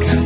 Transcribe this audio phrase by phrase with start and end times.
[0.00, 0.21] 가까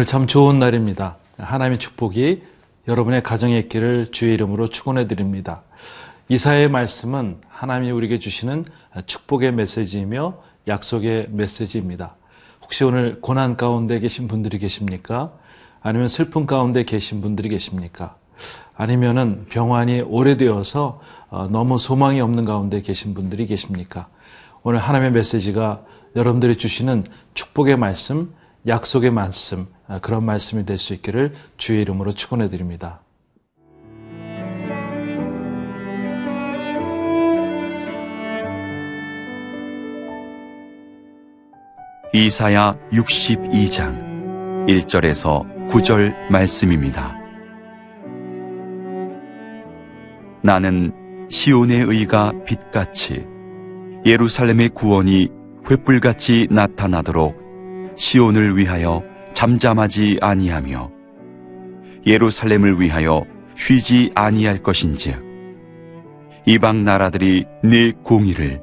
[0.00, 1.16] 오늘 참 좋은 날입니다.
[1.36, 2.42] 하나님의 축복이
[2.88, 5.60] 여러분의 가정에 있기를 주의 이름으로 축원해 드립니다.
[6.30, 8.64] 이사의 말씀은 하나님이 우리에게 주시는
[9.04, 12.14] 축복의 메시지이며 약속의 메시지입니다.
[12.62, 15.32] 혹시 오늘 고난 가운데 계신 분들이 계십니까?
[15.82, 18.16] 아니면 슬픔 가운데 계신 분들이 계십니까?
[18.74, 24.08] 아니면은 병환이 오래되어서 어, 너무 소망이 없는 가운데 계신 분들이 계십니까?
[24.62, 25.82] 오늘 하나님의 메시지가
[26.16, 28.32] 여러분들이 주시는 축복의 말씀,
[28.66, 33.00] 약속의 말씀, 아, 그런 말씀이 될 수 있기를 주의 이름으로 축원해 드립니다.
[42.12, 47.14] 이사야 62장 1절에서 9절 말씀입니다.
[50.42, 50.92] 나는
[51.28, 53.26] 시온의 의가 빛같이
[54.04, 55.28] 예루살렘의 구원이
[55.62, 59.04] 횃불같이 나타나도록 시온을 위하여
[59.40, 60.90] 잠잠하지 아니하며
[62.06, 63.24] 예루살렘을 위하여
[63.56, 65.18] 쉬지 아니할 것인즉
[66.44, 68.60] 이방 나라들이 내 공의를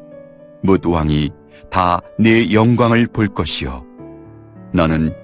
[0.61, 1.31] 뭇 왕이
[1.71, 3.83] 다내 영광을 볼 것이요
[4.71, 5.15] 너는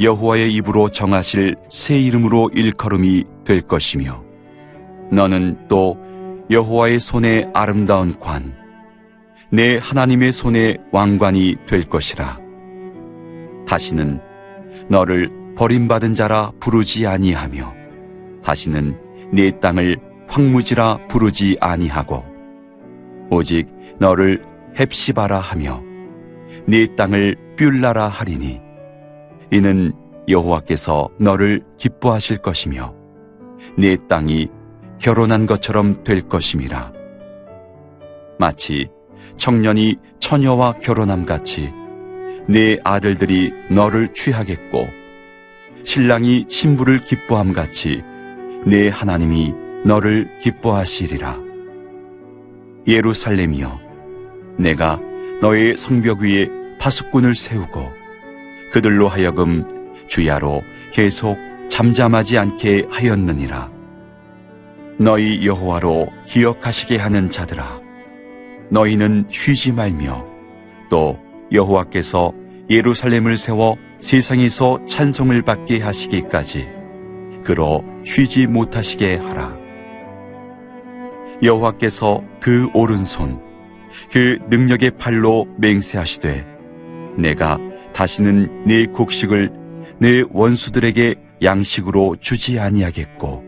[0.00, 4.24] 여호와의 입으로 정하실 새 이름으로 일컬음이 될 것이며
[5.12, 5.98] 너는 또
[6.48, 8.54] 여호와의 손에 아름다운 관,
[9.50, 12.38] 내 하나님의 손에 왕관이 될 것이라.
[13.66, 14.20] 다시는
[14.88, 17.74] 너를 버림받은 자라 부르지 아니하며,
[18.42, 18.98] 다시는
[19.32, 19.96] 내 땅을
[20.28, 22.24] 황무지라 부르지 아니하고,
[23.30, 23.68] 오직
[23.98, 24.44] 너를
[24.76, 25.82] 헵시바라 하며,
[26.66, 28.60] 네 땅을 뷸라라 하리니,
[29.50, 29.92] 이는
[30.28, 32.94] 여호와께서 너를 기뻐하실 것이며,
[33.78, 34.48] 네 땅이
[34.98, 36.92] 결혼한 것처럼 될 것임이라.
[38.38, 38.88] 마치
[39.36, 41.72] 청년이 처녀와 결혼함 같이
[42.48, 44.88] 내 아들들이 너를 취하겠고
[45.84, 48.02] 신랑이 신부를 기뻐함 같이
[48.64, 49.52] 내 하나님이
[49.84, 51.38] 너를 기뻐하시리라.
[52.86, 53.80] 예루살렘이여
[54.58, 55.00] 내가
[55.40, 56.48] 너의 성벽 위에
[56.78, 57.90] 파수꾼을 세우고
[58.72, 60.62] 그들로 하여금 주야로
[60.92, 61.36] 계속
[61.68, 63.70] 잠잠하지 않게 하였느니라.
[64.98, 67.80] 너희 여호와로 기억하시게 하는 자들아
[68.70, 70.24] 너희는 쉬지 말며
[70.88, 71.18] 또
[71.52, 72.32] 여호와께서
[72.68, 76.68] 예루살렘을 세워 세상에서 찬송을 받게 하시기까지.
[77.44, 79.56] 그로 쉬지 못하시게 하라.
[81.42, 83.40] 여호와께서 그 오른손
[84.10, 86.46] 그 능력의 팔로 맹세하시되
[87.18, 87.58] 내가
[87.92, 89.52] 다시는 내 곡식을
[89.98, 93.44] 내 원수들에게 양식으로 주지 아니하겠고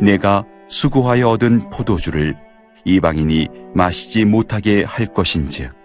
[0.00, 2.36] 내가 수고하여 얻은 포도주를
[2.84, 5.77] 이방인이 마시지 못하게 할 것인즉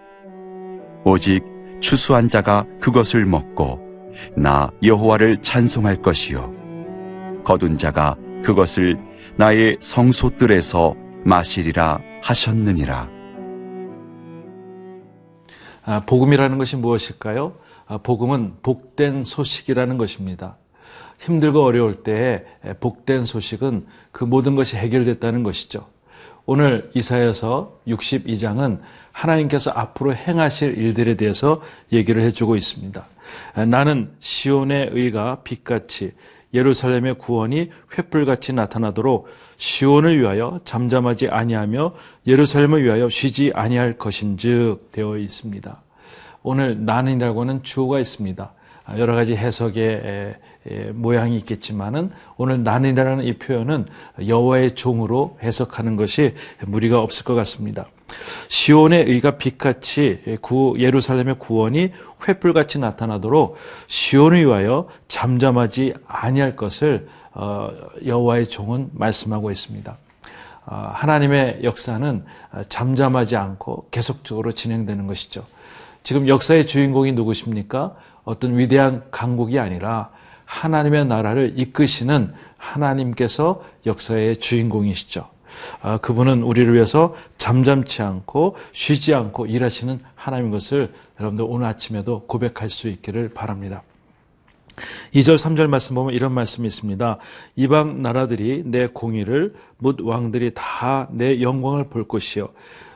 [1.04, 1.44] 오직
[1.80, 3.80] 추수한 자가 그것을 먹고
[4.36, 6.52] 나 여호와를 찬송할 것이요
[7.44, 8.98] 거둔 자가 그것을
[9.36, 10.94] 나의 성소들에서
[11.24, 13.14] 마시리라 하셨느니라
[15.86, 17.56] 아, 복음이라는 것이 무엇일까요?
[17.86, 20.56] 아, 복음은 복된 소식이라는 것입니다.
[21.20, 22.42] 힘들고 어려울 때에
[22.80, 25.86] 복된 소식은 그 모든 것이 해결됐다는 것이죠.
[26.46, 28.80] 오늘 이사여서 62장은
[29.12, 33.06] 하나님께서 앞으로 행하실 일들에 대해서 얘기를 해주고 있습니다.
[33.68, 36.12] 나는 시온의 의가 빛같이
[36.52, 41.94] 예루살렘의 구원이 횃불같이 나타나도록 시온을 위하여 잠잠하지 아니하며
[42.26, 45.82] 예루살렘을 위하여 쉬지 아니할 것인즉 되어 있습니다.
[46.42, 48.52] 오늘 나는이라고는 주어가 있습니다.
[48.98, 50.36] 여러 가지 해석의
[50.92, 53.86] 모양이 있겠지만은 오늘 나는이라는 이 표현은
[54.26, 56.34] 여호와의 종으로 해석하는 것이
[56.66, 57.86] 무리가 없을 것 같습니다.
[58.48, 63.56] 시온의 의가 빛같이 구 예루살렘의 구원이 횃불같이 나타나도록
[63.88, 67.70] 시온을 위하여 잠잠하지 아니할 것을 어,
[68.06, 69.96] 여호와의 종은 말씀하고 있습니다.
[70.66, 72.24] 어, 하나님의 역사는
[72.68, 75.44] 잠잠하지 않고 계속적으로 진행되는 것이죠.
[76.04, 77.96] 지금 역사의 주인공이 누구십니까?
[78.24, 80.10] 어떤 위대한 강국이 아니라
[80.44, 85.28] 하나님의 나라를 이끄시는 하나님께서 역사의 주인공이시죠.
[85.82, 92.70] 아, 그분은 우리를 위해서 잠잠치 않고 쉬지 않고 일하시는 하나님인 것을 여러분들 오늘 아침에도 고백할
[92.70, 93.82] 수 있기를 바랍니다.
[95.14, 97.18] 2절, 3절 말씀 보면 이런 말씀이 있습니다.
[97.54, 102.48] 이방 나라들이 내 공의를 묻 왕들이 다 내 영광을 볼 것이요.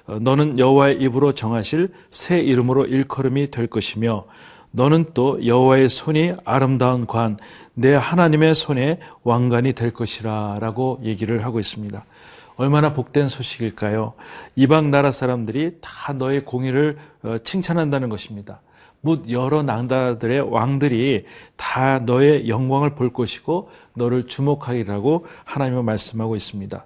[0.06, 4.24] 어, 너는 여호와의 입으로 정하실 새 이름으로 일컬음이 될 것이며
[4.72, 7.38] 너는 또 여호와의 손이 아름다운 관,
[7.74, 12.04] 내 하나님의 손에 왕관이 될 것이라라고 얘기를 하고 있습니다.
[12.56, 14.14] 얼마나 복된 소식일까요?
[14.56, 18.60] 이방 나라 사람들이 다 너의 공의를 어, 칭찬한다는 것입니다.
[19.00, 21.24] 묻 여러 나라들의 왕들이
[21.56, 26.84] 다 너의 영광을 볼 것이고 너를 주목하리라고 하나님은 말씀하고 있습니다.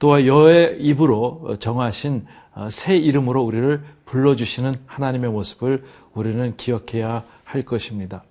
[0.00, 5.84] 또한 여의 입으로 정하신 어, 새 이름으로 우리를 불러주시는 하나님의 모습을
[6.14, 8.22] 우리는 기억해야 할 것입니다.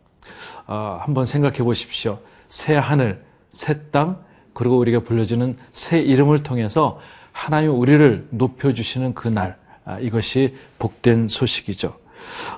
[0.67, 2.19] 어, 한번 생각해 보십시오.
[2.49, 4.19] 새 하늘, 새 땅,
[4.53, 6.99] 그리고 우리가 불려주는 새 이름을 통해서
[7.31, 11.97] 하나님 우리를 높여주시는 그날, 아, 이것이 복된 소식이죠.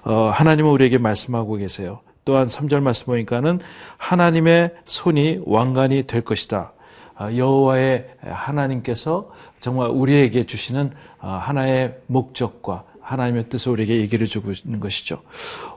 [0.04, 2.02] 어, 하나님은 우리에게 말씀하고 계세요.
[2.26, 3.60] 또한 3절 말씀 보니까는
[3.98, 6.73] 하나님의 손이 왕관이 될 것이다.
[7.16, 14.80] 아, 여호와의 하나님께서 정말 우리에게 주시는 아, 하나의 목적과 하나님의 뜻을 우리에게 얘기를 주고 있는
[14.80, 15.22] 것이죠.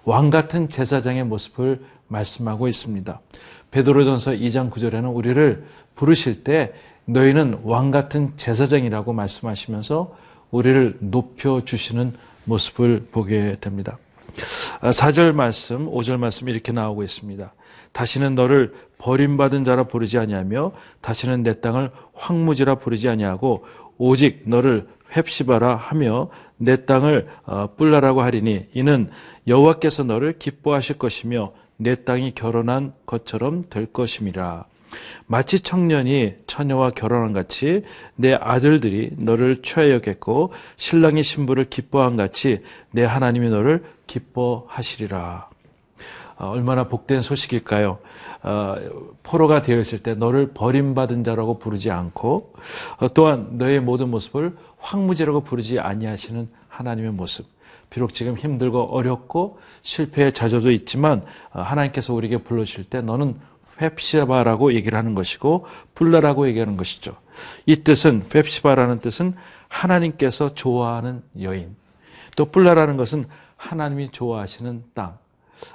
[0.05, 3.21] 왕 같은 제사장의 모습을 말씀하고 있습니다.
[3.71, 6.73] 베드로전서 2장 9절에는 우리를 부르실 때
[7.05, 10.17] 너희는 왕 같은 제사장이라고 말씀하시면서
[10.51, 13.99] 우리를 높여 주시는 모습을 보게 됩니다.
[14.81, 17.53] 4절 말씀, 5절 말씀 이렇게 나오고 있습니다.
[17.97, 23.65] 다시는 너를 버림받은 자라 부르지 아니하며 다시는 내 땅을 황무지라 부르지 아니하고
[23.97, 26.29] 오직 너를 홑시바라 하며
[26.59, 29.11] 내 땅을 어, 뿔라라고 하리니 이는
[29.47, 34.67] 여호와께서 너를 기뻐하실 것이며 내 땅이 결혼한 것처럼 될 것임이라.
[35.27, 37.83] 마치 청년이 처녀와 결혼한 같이
[38.15, 42.61] 내 아들들이 너를 취하여겠고 신랑이 신부를 기뻐한 같이
[42.91, 45.49] 내 하나님이 너를 기뻐하시리라.
[46.39, 47.99] 어, 얼마나 복된 소식일까요?
[48.43, 48.77] 어,
[49.23, 52.55] 포로가 되어 있을 때 너를 버림받은 자라고 부르지 않고
[52.99, 57.47] 어, 또한 너의 모든 모습을 황무지라고 부르지 아니하시는 하나님의 모습.
[57.89, 63.37] 비록 지금 힘들고 어렵고 실패의 자조도 있지만 어, 하나님께서 우리에게 불러주실 때 너는
[63.79, 67.17] 펩시바라고 얘기를 하는 것이고 불라라고 얘기하는 것이죠.
[67.67, 69.35] 이 뜻은 펩시바라는 뜻은
[69.69, 71.77] 하나님께서 좋아하는 여인.
[72.37, 75.19] 또 불라라는 것은 하나님이 좋아하시는 땅.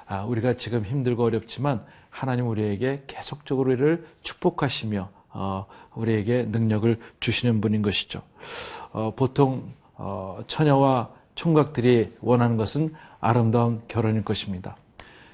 [0.06, 7.82] 아, 우리가 지금 힘들고 어렵지만 하나님 우리에게 계속적으로 우리를 축복하시며 어, 우리에게 능력을 주시는 분인
[7.82, 8.22] 것이죠.
[8.92, 14.76] 어, 보통 어, 처녀와 총각들이 원하는 것은 아름다운 결혼일 것입니다.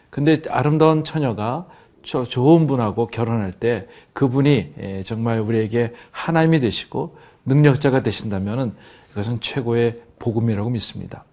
[0.10, 1.68] 근데 아름다운 처녀가
[2.04, 8.76] 저 좋은 분하고 결혼할 때 그분이 예, 정말 우리에게 하나님이 되시고 능력자가 되신다면
[9.12, 11.26] 이것은 최고의 복음이라고 믿습니다.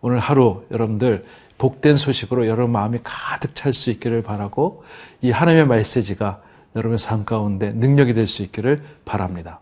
[0.00, 1.24] 오늘 하루 여러분들
[1.58, 4.84] 복된 소식으로 여러분 마음이 가득 찰 수 있기를 바라고
[5.22, 6.42] 이 하나님의 메시지가
[6.74, 9.60] 여러분의 삶 가운데 능력이 될 수 있기를 바랍니다.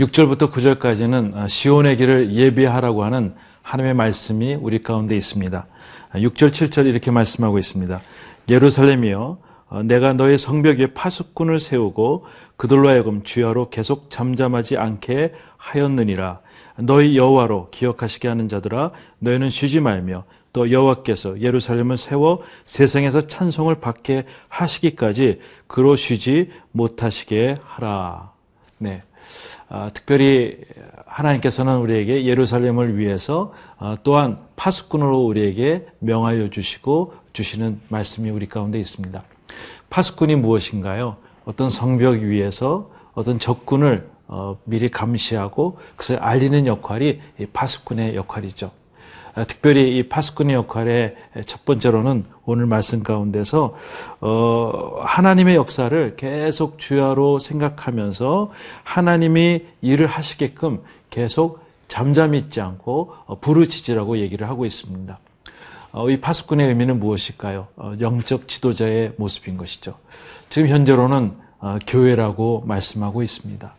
[0.00, 5.66] 6절부터 9절까지는 시온의 길을 예비하라고 하는 하나님의 말씀이 우리 가운데 있습니다.
[6.14, 8.00] 6절, 7절 이렇게 말씀하고 있습니다.
[8.48, 16.40] 예루살렘이여, 어, 내가 너의 성벽 위에 파수꾼을 세우고 그들로 하여금 주야로 계속 잠잠하지 않게 하였느니라.
[16.76, 24.26] 너희 여호와로 기억하시게 하는 자들아, 너희는 쉬지 말며 또 여호와께서 예루살렘을 세워 세상에서 찬송을 받게
[24.48, 28.33] 하시기까지 그로 쉬지 못하시게 하라.
[28.78, 29.02] 네.
[29.68, 30.58] 아, 특별히
[31.06, 39.22] 하나님께서는 우리에게 예루살렘을 위해서 아, 또한 파수꾼으로 우리에게 명하여 주시고 주시는 말씀이 우리 가운데 있습니다.
[39.90, 41.16] 파수꾼이 무엇인가요?
[41.44, 47.20] 어떤 성벽 위에서 어떤 적군을 어, 미리 감시하고 그것을 알리는 역할이
[47.52, 48.70] 파수꾼의 역할이죠.
[49.34, 53.74] 아, 특별히 이 파수꾼의 역할의 첫 번째로는 오늘 말씀 가운데서
[54.20, 58.52] 어, 하나님의 역사를 계속 주야로 생각하면서
[58.84, 65.18] 하나님이 일을 하시게끔 계속 잠잠 있지 않고 어, 부르짖으라고 얘기를 하고 있습니다.
[65.90, 67.66] 어, 이 파수꾼의 의미는 무엇일까요?
[67.76, 69.94] 어, 영적 지도자의 모습인 것이죠.
[70.48, 73.74] 지금 현재로는 어, 교회라고 말씀하고 있습니다.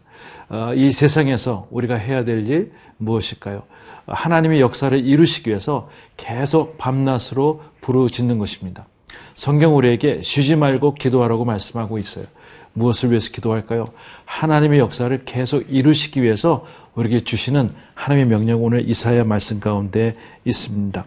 [0.49, 3.63] 어, 이 세상에서 우리가 해야 될 일 무엇일까요?
[4.07, 8.87] 하나님의 역사를 이루시기 위해서 계속 밤낮으로 부르짖는 것입니다.
[9.33, 12.25] 성경 우리에게 쉬지 말고 기도하라고 말씀하고 있어요.
[12.73, 13.85] 무엇을 위해서 기도할까요?
[14.25, 21.05] 하나님의 역사를 계속 이루시기 위해서 우리에게 주시는 하나님의 명령 오늘 이사야 말씀 가운데 있습니다.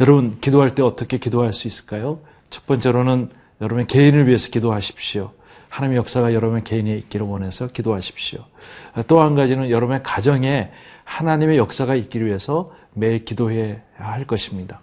[0.00, 2.20] 여러분 기도할 때 어떻게 기도할 수 있을까요?
[2.50, 3.30] 첫 번째로는
[3.60, 5.32] 여러분 개인을 위해서 기도하십시오.
[5.68, 8.44] 하나님의 역사가 여러분 개인에 있기를 원해서 기도하십시오.
[9.08, 10.70] 또 한 가지는 여러분의 가정에
[11.04, 14.80] 하나님의 역사가 있기를 위해서 매일 기도해야 할 것입니다.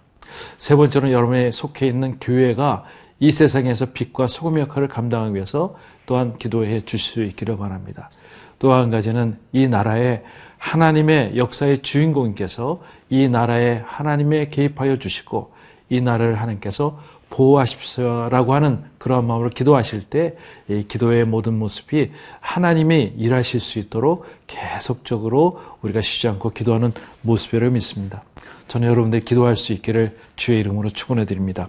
[0.58, 2.84] 세 번째로는 여러분의 속해 있는 교회가
[3.20, 5.76] 이 세상에서 빛과 소금 역할을 감당하기 위해서
[6.06, 8.10] 또한 기도해 주실 수 있기를 바랍니다.
[8.58, 10.22] 또 한 가지는 이 나라에
[10.58, 15.52] 하나님의 역사의 주인공께서 이 나라에 하나님의 개입하여 주시고
[15.90, 17.00] 이 나라를 하나님께서
[17.32, 22.10] 보호하십시오라고 하는 그러한 마음으로 기도하실 때이 기도의 모든 모습이
[22.40, 28.22] 하나님이 일하실 수 있도록 계속적으로 우리가 쉬지 않고 기도하는 모습이라고 믿습니다.
[28.68, 31.68] 저는 여러분들 기도할 수 있기를 주의 이름으로 축원해 드립니다.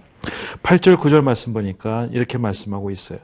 [0.62, 3.18] 8절 9절 말씀 보니까 이렇게 말씀하고 있어요.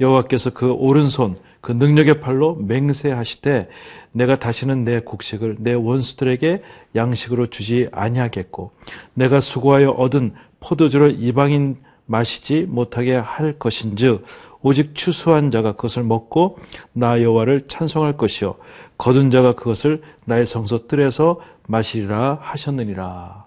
[0.00, 3.68] 여호와께서 그 오른손 그 능력의 팔로 맹세하시되
[4.12, 6.62] 내가 다시는 내 곡식을 내 원수들에게
[6.96, 8.72] 양식으로 주지 아니하겠고
[9.14, 11.76] 내가 수고하여 얻은 포도주를 이방인
[12.06, 14.24] 마시지 못하게 할 것인즉
[14.62, 16.58] 오직 추수한 자가 그것을 먹고
[16.92, 18.56] 나 여호와를 찬송할 것이요
[18.98, 23.46] 거둔 자가 그것을 나의 성소 뜰에서 마시리라 하셨느니라.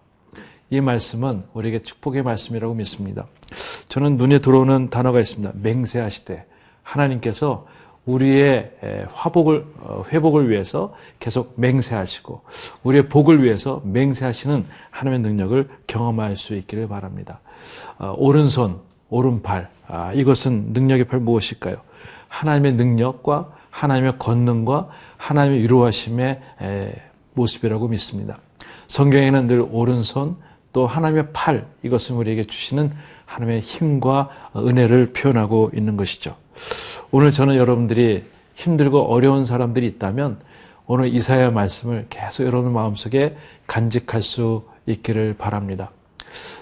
[0.69, 3.27] 이 말씀은 우리에게 축복의 말씀이라고 믿습니다.
[3.87, 5.53] 저는 눈에 들어오는 단어가 있습니다.
[5.61, 6.45] 맹세하시되
[6.83, 7.65] 하나님께서
[8.05, 8.71] 우리의
[9.13, 12.41] 화복을 어, 회복을 위해서 계속 맹세하시고
[12.83, 17.39] 우리의 복을 위해서 맹세하시는 하나님의 능력을 경험할 수 있기를 바랍니다.
[17.97, 18.79] 어, 오른손,
[19.09, 21.77] 오른팔 아, 이것은 능력의 팔 무엇일까요?
[22.27, 26.41] 하나님의 능력과 하나님의 권능과 하나님의 위로하심의
[27.33, 28.37] 모습이라고 믿습니다.
[28.87, 30.37] 성경에는 늘 오른손
[30.73, 32.91] 또 하나님의 팔 이것은 우리에게 주시는
[33.33, 36.35] 하나님의 힘과 은혜를 표현하고 있는 것이죠.
[37.11, 38.23] 오늘 저는 여러분들이
[38.55, 40.39] 힘들고 어려운 사람들이 있다면
[40.85, 43.35] 오늘 이사야 말씀을 계속 여러분 마음속에
[43.67, 45.91] 간직할 수 있기를 바랍니다.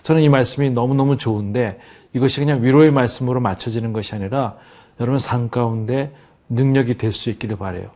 [0.04, 1.80] 저는 이 말씀이 너무너무 좋은데
[2.14, 4.58] 이것이 그냥 위로의 말씀으로 맞춰지는 것이 아니라
[5.00, 6.14] 여러분 삶 가운데
[6.50, 7.90] 능력이 될 수 있기를 바래요.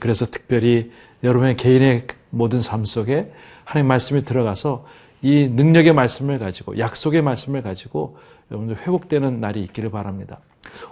[0.00, 0.90] 그래서 특별히
[1.22, 3.32] 여러분의 개인의 모든 삶 속에
[3.64, 4.84] 하나님 말씀이 들어가서
[5.22, 8.18] 이 능력의 말씀을 가지고 약속의 말씀을 가지고
[8.50, 10.38] 여러분들 회복되는 날이 있기를 바랍니다.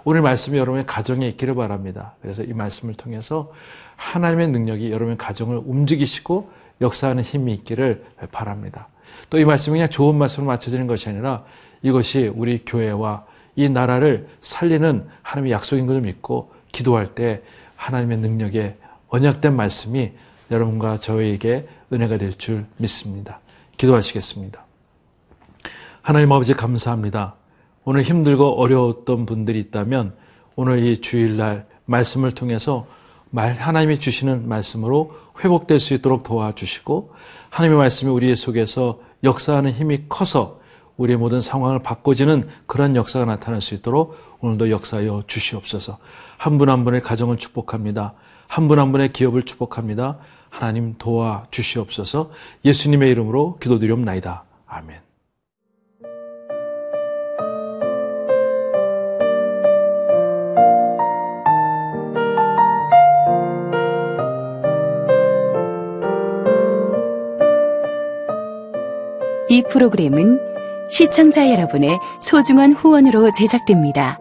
[0.03, 2.15] 오늘 말씀이 여러분의 가정에 있기를 바랍니다.
[2.21, 3.51] 그래서 이 말씀을 통해서
[3.95, 6.49] 하나님의 능력이 여러분의 가정을 움직이시고
[6.81, 8.87] 역사하는 힘이 있기를 바랍니다.
[9.29, 11.43] 또 이 말씀이 그냥 좋은 말씀으로 맞춰지는 것이 아니라
[11.81, 17.41] 이것이 우리 교회와 이 나라를 살리는 하나님의 약속인 것을 믿고 기도할 때
[17.75, 18.75] 하나님의 능력의
[19.09, 20.11] 언약된 말씀이
[20.51, 23.39] 여러분과 저에게 은혜가 될 줄 믿습니다.
[23.77, 24.65] 기도하시겠습니다.
[26.01, 27.35] 하나님 아버지 감사합니다.
[27.83, 30.15] 오늘 힘들고 어려웠던 분들이 있다면
[30.55, 32.87] 오늘 이 주일날 말씀을 통해서
[33.29, 37.13] 말 하나님이 주시는 말씀으로 회복될 수 있도록 도와주시고
[37.49, 40.59] 하나님의 말씀이 우리 속에서 역사하는 힘이 커서
[40.97, 45.99] 우리의 모든 상황을 바꿔지는 그런 역사가 나타날 수 있도록 오늘도 역사하여 주시옵소서.
[46.37, 48.13] 한분한 분의 가정을 축복합니다.
[48.47, 50.17] 한 분한 분의 기업을 축복합니다.
[50.59, 52.31] 하나님 도와 주시옵소서.
[52.65, 54.43] 예수님의 이름으로 기도드리옵나이다.
[54.65, 54.97] 아멘.
[69.49, 70.39] 이 프로그램은
[70.89, 74.19] 시청자 여러분의 소중한 후원으로 제작됩니다.